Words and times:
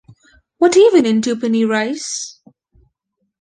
What 0.57 0.75
even 0.75 1.05
is 1.05 1.21
tuppenny 1.21 1.63
rice? 1.63 2.41